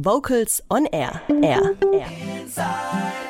[0.00, 1.20] Vocals on Air.
[1.42, 1.74] Air.
[1.92, 2.06] Air.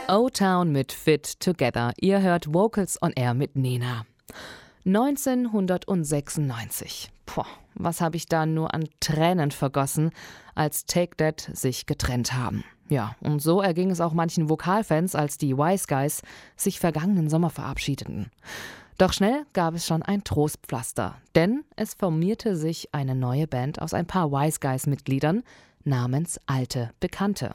[0.08, 1.94] O-Town mit Fit Together.
[1.98, 4.04] Ihr hört Vocals on Air mit Nena.
[4.84, 7.10] 1996.
[7.24, 7.44] Puh,
[7.74, 10.10] was habe ich da nur an Tränen vergossen,
[10.54, 12.64] als Take That sich getrennt haben.
[12.90, 16.20] Ja, und so erging es auch manchen Vokalfans, als die Wise Guys
[16.54, 18.30] sich vergangenen Sommer verabschiedeten.
[18.98, 23.94] Doch schnell gab es schon ein Trostpflaster, denn es formierte sich eine neue Band aus
[23.94, 25.44] ein paar Wise Guys-Mitgliedern
[25.84, 27.54] namens Alte Bekannte.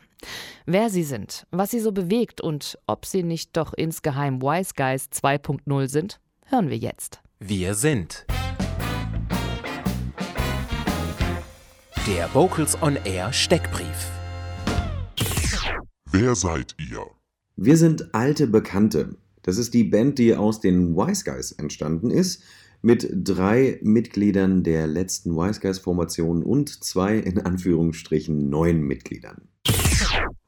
[0.66, 5.10] Wer sie sind, was sie so bewegt und ob sie nicht doch insgeheim Wise Guys
[5.12, 7.22] 2.0 sind, hören wir jetzt.
[7.40, 8.26] Wir sind
[12.08, 14.12] der Vocals on Air Steckbrief.
[16.12, 17.06] Wer seid ihr?
[17.56, 19.16] Wir sind alte Bekannte.
[19.42, 22.44] Das ist die Band, die aus den Wise Guys entstanden ist,
[22.84, 29.48] mit drei Mitgliedern der letzten Wise Guys Formation und zwei in Anführungsstrichen neuen Mitgliedern.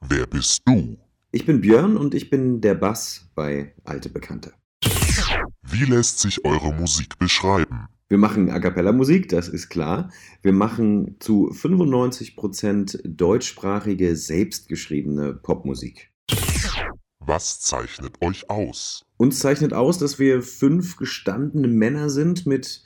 [0.06, 0.98] Wer bist du?
[1.32, 4.52] Ich bin Björn und ich bin der Bass bei Alte Bekannte.
[5.62, 7.88] Wie lässt sich eure Musik beschreiben?
[8.08, 10.12] Wir machen A cappella Musik, das ist klar.
[10.42, 16.12] Wir machen zu 95% deutschsprachige, selbstgeschriebene Popmusik.
[17.28, 19.04] Was zeichnet euch aus?
[19.16, 22.84] Uns zeichnet aus, dass wir fünf gestandene Männer sind mit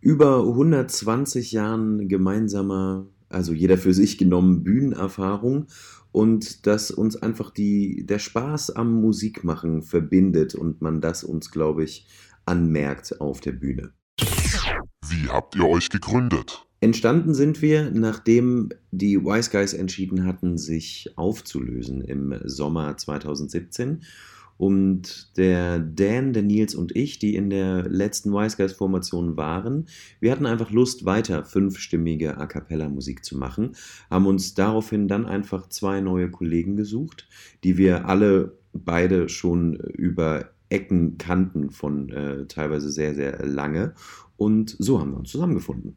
[0.00, 5.66] über 120 Jahren gemeinsamer, also jeder für sich genommen Bühnenerfahrung
[6.12, 11.82] und dass uns einfach die, der Spaß am Musikmachen verbindet und man das uns, glaube
[11.82, 12.06] ich,
[12.46, 13.92] anmerkt auf der Bühne.
[15.08, 16.64] Wie habt ihr euch gegründet?
[16.82, 24.02] Entstanden sind wir, nachdem die Wise Guys entschieden hatten, sich aufzulösen im Sommer 2017.
[24.56, 29.86] Und der Dan, der Nils und ich, die in der letzten Wise Guys Formation waren,
[30.20, 33.72] wir hatten einfach Lust, weiter fünfstimmige A cappella Musik zu machen,
[34.10, 37.28] haben uns daraufhin dann einfach zwei neue Kollegen gesucht,
[37.62, 43.94] die wir alle beide schon über Ecken kannten von äh, teilweise sehr, sehr lange.
[44.36, 45.96] Und so haben wir uns zusammengefunden.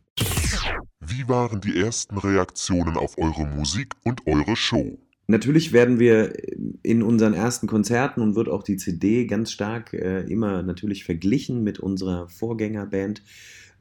[1.06, 4.98] Wie waren die ersten Reaktionen auf eure Musik und eure Show?
[5.28, 6.34] Natürlich werden wir
[6.82, 11.64] in unseren ersten Konzerten und wird auch die CD ganz stark äh, immer natürlich verglichen
[11.64, 13.22] mit unserer Vorgängerband.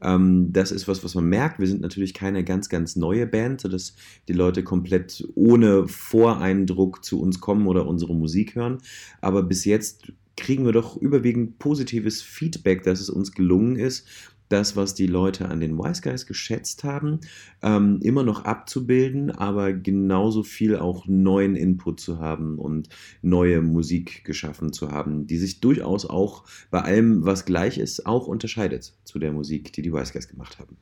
[0.01, 1.59] Ähm, das ist was, was man merkt.
[1.59, 3.95] Wir sind natürlich keine ganz, ganz neue Band, sodass
[4.27, 8.79] die Leute komplett ohne Voreindruck zu uns kommen oder unsere Musik hören.
[9.21, 14.07] Aber bis jetzt kriegen wir doch überwiegend positives Feedback, dass es uns gelungen ist,
[14.49, 17.19] das, was die Leute an den Wise Guys geschätzt haben,
[17.61, 22.89] ähm, immer noch abzubilden, aber genauso viel auch neuen Input zu haben und
[23.21, 28.27] neue Musik geschaffen zu haben, die sich durchaus auch bei allem, was gleich ist, auch
[28.27, 30.77] unterscheidet zu der Musik, die die Wise Guys gemacht haben.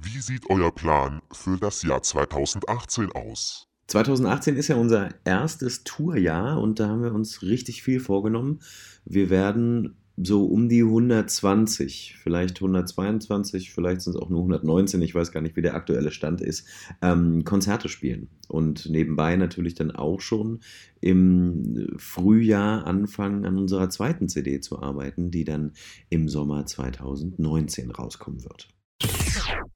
[0.00, 3.68] Wie sieht euer Plan für das Jahr 2018 aus?
[3.88, 8.60] 2018 ist ja unser erstes Tourjahr und da haben wir uns richtig viel vorgenommen.
[9.04, 15.14] Wir werden so um die 120, vielleicht 122, vielleicht sind es auch nur 119, ich
[15.14, 16.66] weiß gar nicht, wie der aktuelle Stand ist,
[17.02, 18.28] ähm, Konzerte spielen.
[18.48, 20.60] Und nebenbei natürlich dann auch schon
[21.00, 25.72] im Frühjahr anfangen, an unserer zweiten CD zu arbeiten, die dann
[26.08, 28.68] im Sommer 2019 rauskommen wird.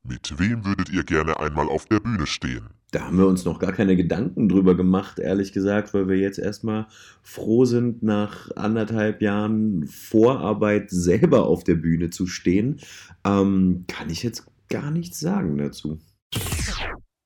[0.03, 2.71] Mit wem würdet ihr gerne einmal auf der Bühne stehen?
[2.91, 6.39] Da haben wir uns noch gar keine Gedanken drüber gemacht, ehrlich gesagt, weil wir jetzt
[6.39, 6.87] erstmal
[7.23, 12.81] froh sind, nach anderthalb Jahren Vorarbeit selber auf der Bühne zu stehen.
[13.25, 16.01] Ähm, kann ich jetzt gar nichts sagen dazu.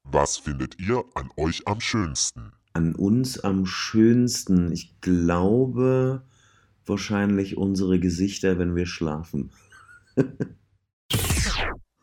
[0.02, 2.52] Was findet ihr an euch am schönsten?
[2.72, 6.24] An uns am schönsten, ich glaube
[6.86, 9.50] wahrscheinlich unsere Gesichter, wenn wir schlafen.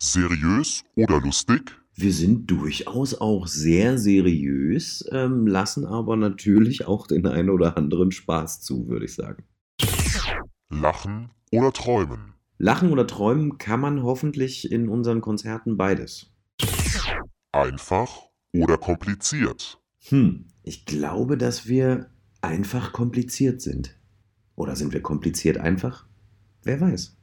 [0.03, 1.79] Seriös oder lustig?
[1.93, 8.11] Wir sind durchaus auch sehr seriös, ähm, lassen aber natürlich auch den einen oder anderen
[8.11, 9.43] Spaß zu, würde ich sagen.
[10.71, 12.33] Lachen oder träumen?
[12.57, 16.31] Lachen oder träumen kann man hoffentlich in unseren Konzerten beides.
[17.51, 18.23] Einfach
[18.55, 19.79] oder kompliziert?
[20.09, 22.09] Hm, ich glaube, dass wir
[22.41, 23.99] einfach kompliziert sind.
[24.55, 26.07] Oder sind wir kompliziert einfach?
[26.63, 27.19] Wer weiß.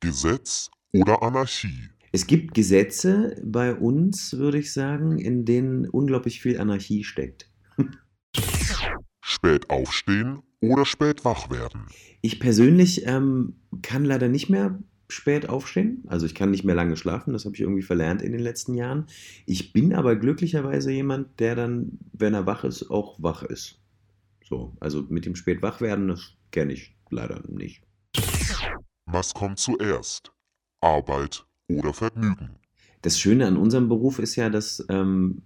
[0.00, 1.90] Gesetz oder Anarchie?
[2.12, 7.50] Es gibt Gesetze bei uns, würde ich sagen, in denen unglaublich viel Anarchie steckt.
[9.20, 11.86] Spät aufstehen oder spät wach werden?
[12.22, 14.78] Ich persönlich ähm, kann leider nicht mehr
[15.08, 16.04] spät aufstehen.
[16.06, 18.74] Also ich kann nicht mehr lange schlafen, das habe ich irgendwie verlernt in den letzten
[18.74, 19.06] Jahren.
[19.44, 23.80] Ich bin aber glücklicherweise jemand, der dann, wenn er wach ist, auch wach ist.
[24.44, 27.82] So, also mit dem spät wach werden, das kenne ich leider nicht.
[29.06, 30.32] Was kommt zuerst?
[30.86, 32.50] Arbeit oder Vergnügen?
[33.02, 35.42] Das Schöne an unserem Beruf ist ja, dass ähm,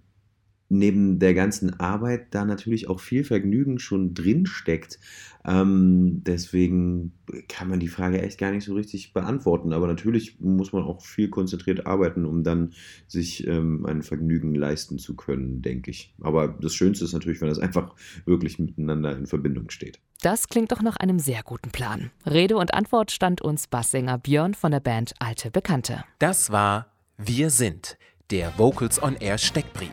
[0.69, 4.99] neben der ganzen Arbeit da natürlich auch viel Vergnügen schon drin steckt.
[5.43, 7.13] Ähm, deswegen
[7.49, 9.73] kann man die Frage echt gar nicht so richtig beantworten.
[9.73, 12.73] Aber natürlich muss man auch viel konzentriert arbeiten, um dann
[13.07, 16.13] sich ähm, ein Vergnügen leisten zu können, denke ich.
[16.21, 17.95] Aber das Schönste ist natürlich, wenn das einfach
[18.25, 19.99] wirklich miteinander in Verbindung steht.
[20.21, 22.11] Das klingt doch nach einem sehr guten Plan.
[22.27, 26.03] Rede und Antwort stand uns Basssänger Björn von der Band Alte Bekannte.
[26.19, 26.85] Das war
[27.17, 27.97] Wir sind,
[28.29, 29.89] der Vocals on Air Steckbrief.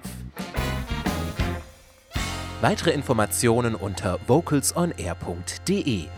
[2.61, 6.09] Weitere Informationen unter vocalsonair.de